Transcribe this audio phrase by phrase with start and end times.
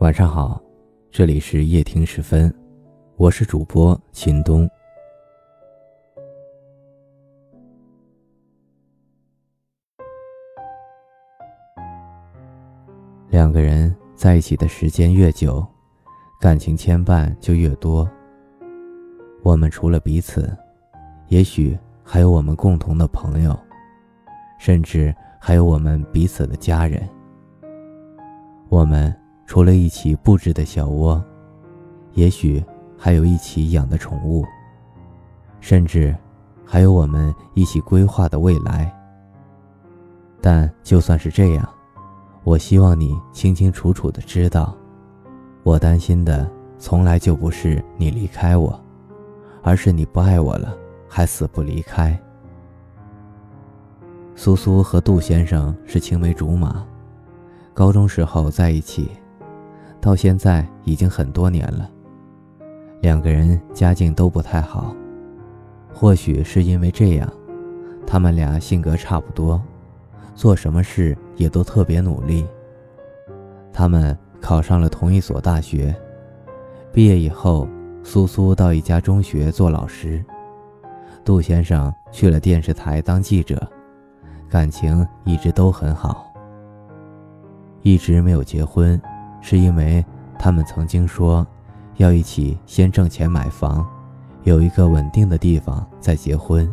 [0.00, 0.58] 晚上好，
[1.10, 2.50] 这里是夜听时分，
[3.16, 4.66] 我是主播秦东。
[13.28, 15.62] 两个人在一起的时间越久，
[16.40, 18.10] 感情牵绊就越多。
[19.42, 20.50] 我们除了彼此，
[21.28, 23.54] 也许还有我们共同的朋友，
[24.58, 27.06] 甚至还有我们彼此的家人。
[28.70, 29.14] 我们
[29.50, 31.20] 除了一起布置的小窝，
[32.12, 32.64] 也许
[32.96, 34.44] 还有一起养的宠物，
[35.58, 36.16] 甚至
[36.64, 38.96] 还有我们一起规划的未来。
[40.40, 41.68] 但就算是这样，
[42.44, 44.72] 我希望你清清楚楚的知道，
[45.64, 46.48] 我担心的
[46.78, 48.80] 从来就不是你离开我。
[49.62, 50.78] 而是你不爱我了，
[51.08, 52.16] 还死不离开。
[54.36, 56.86] 苏苏和杜先生是青梅竹马，
[57.74, 59.10] 高中时候在一起，
[60.00, 61.90] 到现在已经很多年了。
[63.00, 64.94] 两个人家境都不太好，
[65.92, 67.30] 或许是因为这样，
[68.06, 69.60] 他们俩性格差不多，
[70.34, 72.46] 做什么事也都特别努力。
[73.72, 75.94] 他们考上了同一所大学，
[76.92, 77.68] 毕业以后。
[78.02, 80.24] 苏苏到一家中学做老师，
[81.22, 83.60] 杜先生去了电视台当记者，
[84.48, 86.26] 感情一直都很好。
[87.82, 89.00] 一直没有结婚，
[89.40, 90.04] 是因为
[90.38, 91.46] 他们曾经说
[91.96, 93.86] 要一起先挣钱买房，
[94.44, 96.70] 有一个稳定的地方再结婚。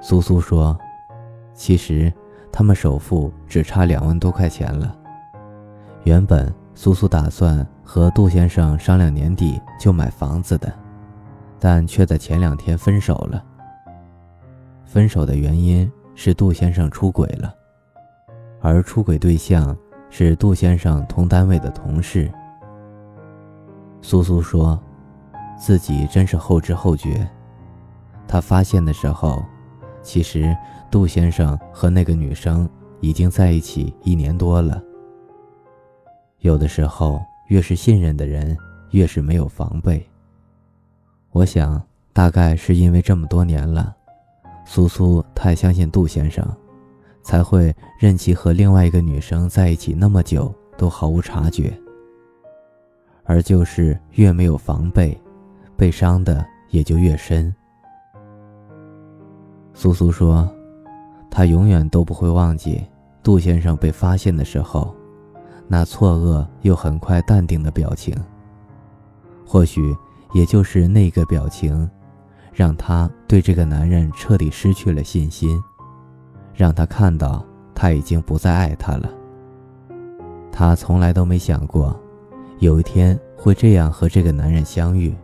[0.00, 0.78] 苏苏说
[1.54, 2.12] ：“其实
[2.52, 4.96] 他们首付只差两万多块钱了，
[6.04, 10.72] 原本。”苏苏打算和杜先生商量年底就买房子的，
[11.58, 13.42] 但却在前两天分手了。
[14.84, 17.52] 分手的原因是杜先生出轨了，
[18.60, 19.76] 而出轨对象
[20.10, 22.30] 是杜先生同单位的同事。
[24.00, 24.80] 苏苏说，
[25.58, 27.28] 自己真是后知后觉。
[28.26, 29.42] 他发现的时候，
[30.02, 30.56] 其实
[30.90, 32.68] 杜先生和那个女生
[33.00, 34.82] 已经在一起一年多了。
[36.40, 38.56] 有的时候，越是信任的人，
[38.90, 40.06] 越是没有防备。
[41.30, 41.82] 我想，
[42.12, 43.94] 大概是因为这么多年了，
[44.64, 46.46] 苏苏太相信杜先生，
[47.28, 51.70] 才会任其和另外一个女生在一起那么久都毫无察觉。
[53.24, 55.14] 而就是越没有防备，
[55.76, 57.54] 被伤的也就越深。
[59.74, 60.50] 苏苏说，
[61.30, 62.82] 他永远都不会忘记
[63.22, 64.96] 杜先生被发现的时候。
[65.66, 68.16] 那错愕又很快淡定的表情，
[69.46, 69.94] 或许
[70.32, 71.86] 也就是那个表情，
[72.54, 75.62] 让他对这个男人彻底失去了信心，
[76.58, 79.08] 让他看到他已经不再爱他了。
[80.50, 81.96] 他从来都没想过，
[82.58, 85.14] 有一天会这样和这个男人相遇。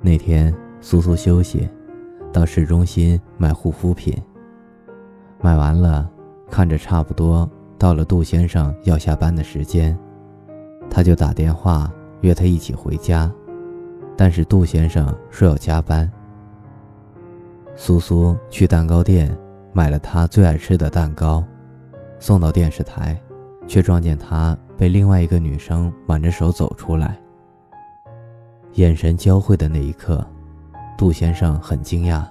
[0.00, 1.68] 那天，苏苏休息，
[2.32, 4.16] 到市中心买护肤品，
[5.40, 6.08] 买完了，
[6.48, 7.50] 看着差不多。
[7.76, 9.98] 到了杜先生要下班的时间，
[10.88, 11.90] 他就打电话
[12.20, 13.28] 约他一起回家，
[14.16, 16.08] 但是杜先生说要加班。
[17.74, 19.36] 苏苏去蛋糕店
[19.72, 21.44] 买了他最爱吃的蛋糕，
[22.18, 23.20] 送到电视台，
[23.66, 27.16] 却撞见他被另外一个女生挽着手走出来。
[28.74, 30.24] 眼神交汇的那一刻，
[30.96, 32.24] 杜先生很惊讶，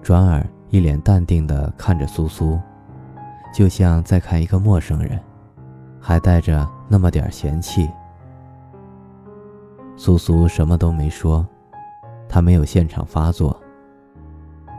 [0.00, 2.58] 转而一脸淡定地看着苏苏。
[3.54, 5.20] 就像在看一个陌生人，
[6.00, 7.86] 还带着那么点嫌弃。
[9.94, 11.46] 苏苏什么都没说，
[12.28, 13.54] 他没有现场发作，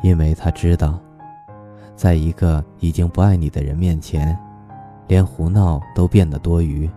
[0.02, 1.00] 因为他知道，
[2.04, 4.38] 在一个已经不爱你的人面前，
[5.08, 6.90] 连胡闹都变得多余，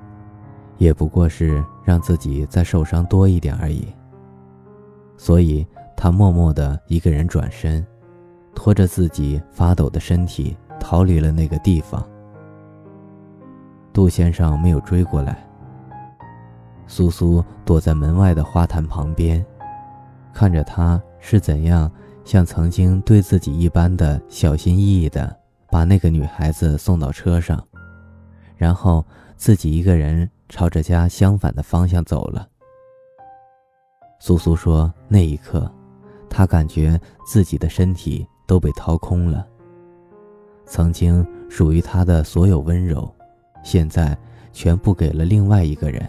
[0.79, 3.87] 也不过是让自己再受伤多一点而已。
[5.17, 5.65] 所以，
[5.97, 7.87] 他默默的一个人转身，
[8.53, 10.57] 拖着自己发抖的身体。
[10.81, 12.05] 逃离了那个地方。
[13.93, 15.39] 杜先生没有追过来。
[16.89, 19.45] 苏苏躲在门外的花坛旁边，
[20.33, 21.89] 看着他是怎样
[22.27, 25.35] 像曾经对自己一般的小心翼翼的
[25.71, 27.65] 把那个女孩子送到车上，
[28.57, 29.03] 然后
[29.37, 32.49] 自己一个人朝着家相反的方向走了。
[34.19, 35.73] 苏苏说：“那一刻，
[36.29, 39.47] 他感觉自己的身体都被掏空了。”
[40.67, 43.09] 曾经属于他的所有温柔，
[43.63, 44.19] 现在
[44.53, 46.05] 全部给了另外一个人，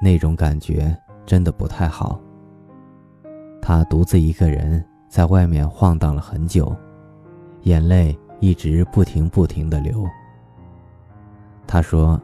[0.00, 2.20] 那种感觉真的不太好。
[3.60, 6.74] 他独自一个人在外面晃荡了很久，
[7.62, 10.04] 眼泪一直不停不停的流。
[11.66, 12.20] 他说：“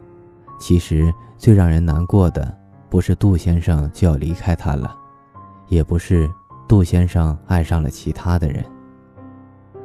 [0.59, 2.55] 其实最让人难过的，
[2.89, 4.95] 不是杜先生就要离开他了，
[5.67, 6.29] 也不是
[6.67, 8.63] 杜先生爱上了其他的人。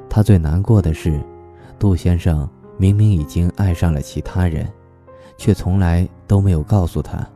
[0.09, 1.21] 他最难过的是，
[1.79, 4.71] 杜先生明明已经爱上了其他人，
[5.37, 7.27] 却从来都没有告诉他。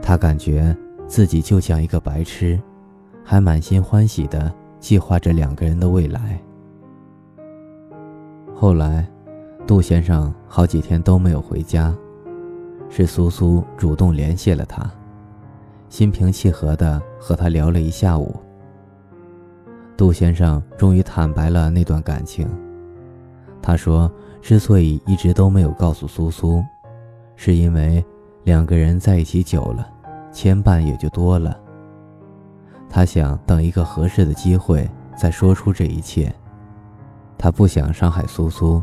[0.00, 0.76] 他感觉
[1.06, 2.60] 自己就像一个白痴，
[3.24, 6.40] 还满心欢喜地计划着两个人的未来。
[8.54, 9.08] 后来，
[9.66, 11.94] 杜先生好几天都没有回家，
[12.88, 14.90] 是苏苏主动联系了他，
[15.88, 18.36] 心平气和地和他聊了一下午。
[19.96, 22.48] 杜先生终于坦白了那段感情。
[23.60, 24.10] 他说，
[24.40, 26.62] 之所以一直都没有告诉苏苏，
[27.36, 28.04] 是因为
[28.42, 29.88] 两个人在一起久了，
[30.32, 31.56] 牵绊也就多了。
[32.92, 36.32] 他想等一个合适的机会再说出这一切。
[37.38, 38.82] 他不想伤害苏苏，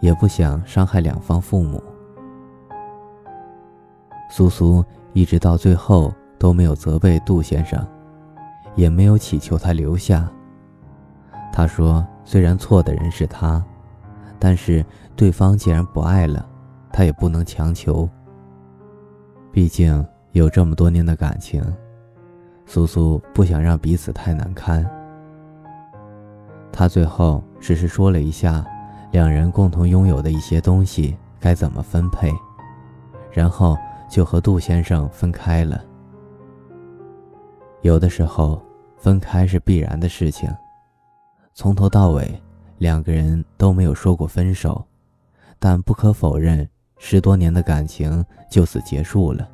[0.00, 1.82] 也不想伤害两方父母。
[4.30, 7.84] 苏苏一直到最后都没有责备杜先生。
[8.76, 10.28] 也没有祈求他留下。
[11.52, 13.64] 他说：“虽然错的人是他，
[14.36, 14.84] 但是
[15.14, 16.44] 对方既然不爱了，
[16.92, 18.08] 他也不能强求。
[19.52, 21.64] 毕竟有这么多年的感情，
[22.66, 24.84] 苏苏不想让彼此太难堪。”
[26.72, 28.64] 他最后只是说了一下
[29.12, 32.32] 两人共同拥有的一些东西该怎么分配，
[33.30, 33.76] 然后
[34.10, 35.84] 就和杜先生分开了。
[37.82, 38.60] 有的时候，
[38.96, 40.50] 分开是必然的事情。
[41.52, 42.42] 从头到尾，
[42.78, 44.84] 两个人都没有说过分手，
[45.60, 46.68] 但不可否认，
[46.98, 49.48] 十多年的感情就此结束了。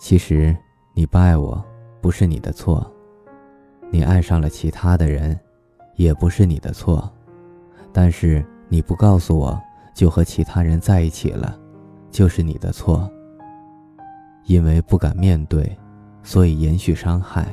[0.00, 0.56] 其实，
[0.98, 1.64] 你不爱我，
[2.00, 2.84] 不是你的错；
[3.88, 5.38] 你爱上了其他的人，
[5.94, 7.08] 也不是你的错。
[7.92, 9.56] 但是你不告诉我，
[9.94, 11.56] 就和其他人在一起了，
[12.10, 13.08] 就是你的错。
[14.46, 15.78] 因为不敢面对。
[16.24, 17.46] 所以延续伤害，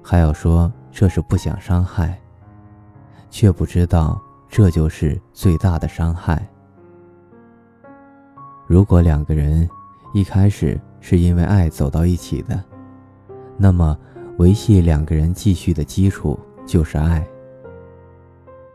[0.00, 2.16] 还要说这是不想伤害，
[3.30, 6.48] 却不知道这就是最大的伤害。
[8.68, 9.68] 如果两个人
[10.14, 12.62] 一开始是因为爱走到一起的，
[13.56, 13.96] 那么
[14.38, 17.26] 维系两个人继续的基础就是爱。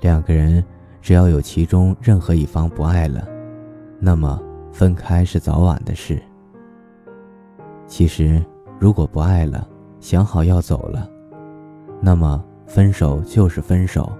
[0.02, 0.64] 两个人
[1.02, 3.28] 只要有其中任何一方不爱了，
[4.00, 4.42] 那么
[4.72, 6.22] 分开是早晚的事。
[7.88, 8.44] 其实。
[8.78, 9.66] 如果不爱了，
[10.02, 11.10] 想好要走了，
[12.02, 14.12] 那么分手就是分手，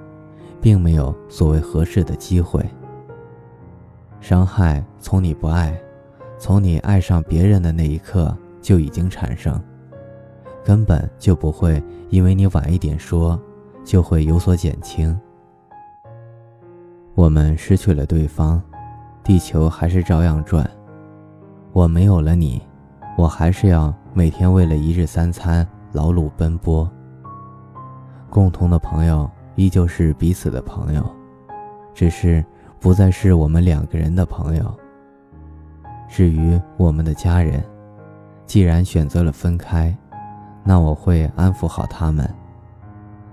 [0.62, 2.66] 并没有所谓合适的机会。
[4.22, 5.78] 伤害从你不爱，
[6.46, 8.32] 从你爱上别人的那一刻
[8.62, 9.60] 就已经产生，
[10.64, 11.82] 根本就不会
[12.12, 13.42] 因为你晚一点说，
[13.84, 15.20] 就会有所减轻。
[17.16, 18.62] 我们失去了对方，
[19.24, 20.70] 地球还是照样转。
[21.74, 22.62] 我没有了你，
[23.18, 23.92] 我还是要。
[24.14, 26.88] 每天为了一日三餐劳碌奔波。
[28.30, 31.04] 共同的朋友依旧是彼此的朋友，
[31.96, 32.46] 只是
[32.80, 34.80] 不再是我们两个人的朋友。
[36.16, 37.62] 至于我们的家人，
[38.46, 39.94] 既然选择了分开，
[40.64, 42.34] 那我会安抚好他们。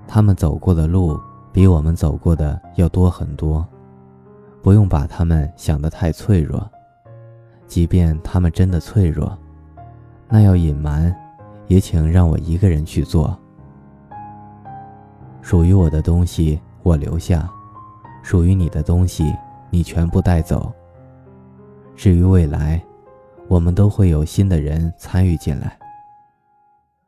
[0.05, 1.17] 他们走过的路
[1.53, 3.65] 比我们走过的要多很多，
[4.63, 6.69] 不用把他们想得太脆弱。
[7.69, 9.39] 即便他们真的脆弱。
[10.29, 11.15] 那要隐瞒，
[11.69, 13.39] 也请让我一个人去做。
[15.41, 17.49] 属于我的东西我留下，
[18.25, 19.33] 属于你的东西
[19.71, 20.75] 你全部带走。
[21.95, 22.83] 至于未来，
[23.49, 25.79] 我们都会有新的人参与进来。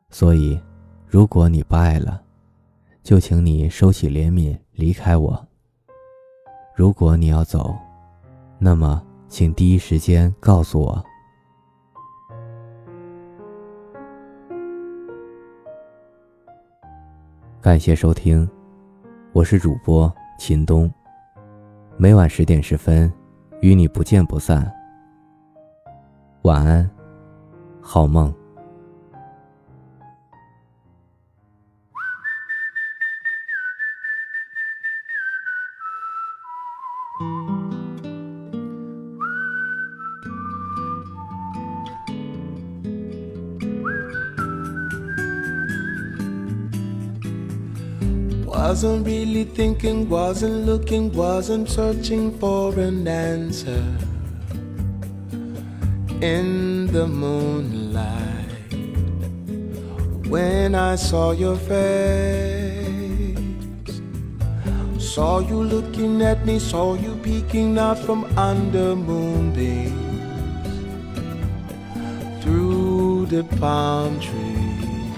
[0.09, 0.59] 所以，
[1.07, 2.21] 如果你不爱了，
[3.03, 5.47] 就请你收起怜悯，离开我。
[6.73, 7.75] 如果你要走，
[8.57, 11.03] 那么请第一时间告诉我。
[17.61, 18.47] 感谢收听，
[19.33, 20.89] 我是主播秦东。
[21.97, 23.11] 每晚十点十分，
[23.61, 24.71] 与你不见不散。
[26.43, 26.89] 晚安，
[27.81, 28.33] 好梦。
[48.67, 53.85] Wasn't really thinking, wasn't looking, wasn't searching for an answer.
[56.19, 58.73] In the moonlight,
[60.27, 63.37] when I saw your face,
[64.97, 69.93] Saw you looking at me, saw you peeking out from under moonbeams
[72.41, 75.13] through the palm trees,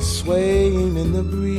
[0.00, 1.53] swaying in the breeze.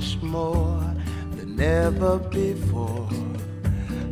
[0.00, 0.94] Much more
[1.36, 3.06] than ever before,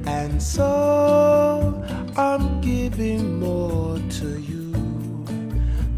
[0.04, 1.82] and so
[2.14, 4.72] I'm giving more to you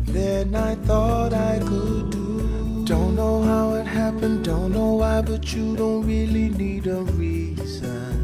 [0.04, 2.85] than I thought I could do.
[2.85, 8.14] Don't know how it happened, don't know why, but you don't really need a reason.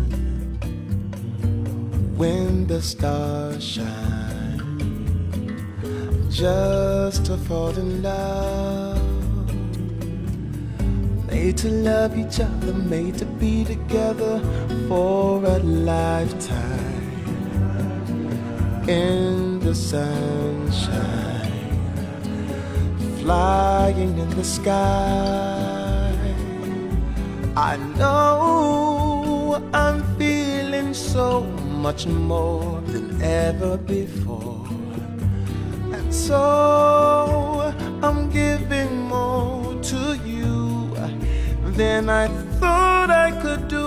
[2.16, 4.62] When the stars shine,
[6.30, 9.15] just to fall in love.
[11.36, 14.40] Made to love each other, made to be together
[14.88, 17.04] for a lifetime.
[18.88, 21.36] In the sunshine
[23.20, 26.10] flying in the sky.
[27.54, 31.42] I know I'm feeling so
[31.86, 34.66] much more than ever before.
[35.96, 40.55] And so I'm giving more to you
[41.76, 42.28] than I
[42.58, 43.85] thought I could do.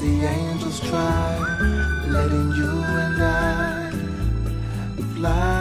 [0.00, 1.36] The angels try,
[2.08, 2.70] letting you
[3.04, 3.90] and I
[5.14, 5.59] fly